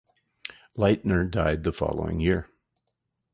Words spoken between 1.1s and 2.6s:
died the following year.